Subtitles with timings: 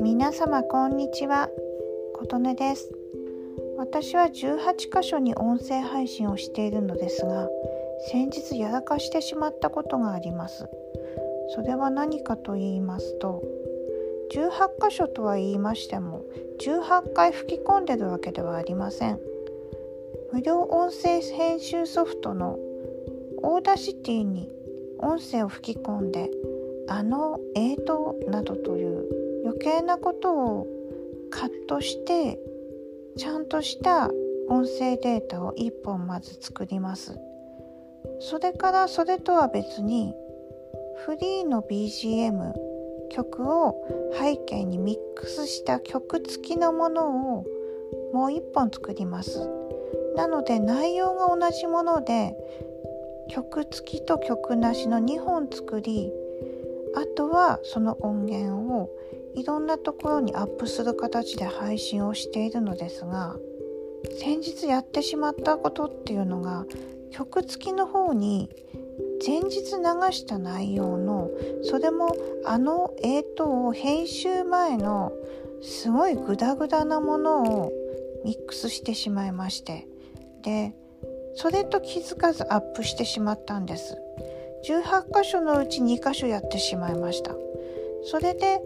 [0.00, 1.48] 皆様こんにちは。
[2.14, 2.88] 琴音です。
[3.76, 7.48] 私は18箇所に音声配信をしているのですが
[8.12, 10.68] 先日やらかしてしまったことがあります。
[11.54, 13.42] それは何かと言いますと
[14.32, 16.24] 18箇所とは言いましても
[16.60, 19.18] 18回吹き込んでるわけではありません。
[20.32, 22.56] 無料音声編集ソフトの
[23.42, 24.48] Audacity に
[24.98, 26.30] 音声を吹き込んで
[26.88, 29.06] あの映像などという
[29.44, 30.66] 余計なことを
[31.30, 32.38] カットして
[33.16, 34.10] ちゃんとした
[34.48, 37.18] 音声データを1本まず作ります。
[38.20, 40.14] それからそれとは別に
[41.06, 42.52] フリーの BGM
[43.10, 43.74] 曲を
[44.18, 47.44] 背景にミックスした曲付きのものを
[48.12, 49.48] もう1本作ります。
[50.16, 52.36] なので内容が同じもので
[53.28, 56.12] 曲付きと曲なしの2本作り
[56.96, 58.90] あとはその音源を
[59.34, 63.36] いろんなところにアップする形で配信をしているのですが
[64.20, 66.66] 先日やってしまったことっていうのが
[67.10, 68.50] 曲付きの方に
[69.24, 71.30] 前日流した内容の
[71.62, 75.12] それもあの映像を編集前の
[75.62, 77.72] すごいグダグダなものを
[78.24, 79.86] ミックスしてしまいまして
[80.42, 80.74] で
[81.34, 83.98] それと気づかずアップしてしまったんです。
[84.64, 87.32] 18箇所のうち2箇所やってしまいました。
[88.04, 88.60] それで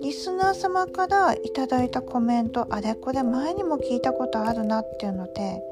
[0.00, 5.62] リスナー様からいただいたコメントあれこれ前にも聞いたことあるなっていうので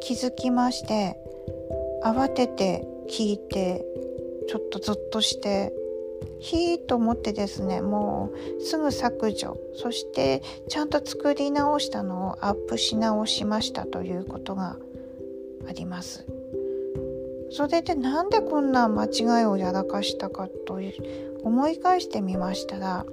[0.00, 1.16] 気づきまして
[2.02, 3.84] 慌てて聞いて
[4.48, 5.72] ちょっとゾッとして
[6.40, 9.56] ひーと思ってですねもうすぐ削除。
[9.74, 14.76] そしてちゃんと作り直したのをアップし直しましたということが
[15.68, 16.26] あります。
[17.50, 20.78] それでなんでこんな間違いをやらかしたかと
[21.42, 23.04] 思い返してみましたら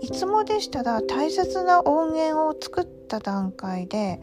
[0.00, 4.20] いつもでしたら大切な音源を作った段階で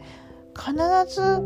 [0.56, 0.72] 必
[1.06, 1.42] ず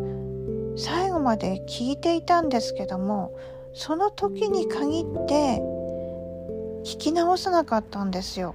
[0.77, 3.37] 最後まで聞いていたんですけども
[3.75, 5.61] その時に限って
[6.85, 8.55] 聞き直さなかったんですよ。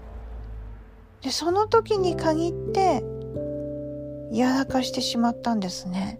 [1.21, 3.03] でその時に限って
[4.31, 6.19] やらかしてしまったんですね。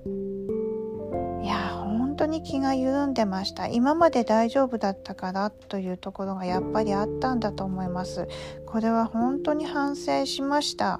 [2.18, 3.68] 当に気が緩んでました。
[3.68, 8.28] 今まで大丈夫だったからというところがやっぱりあったんだと思います。
[8.66, 11.00] これは本当に反省しました。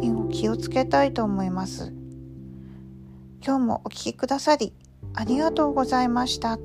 [0.00, 1.92] 以後気をつけたいと思います。
[3.44, 4.74] 今日もお聴きくださり
[5.14, 6.58] ありがとうございました。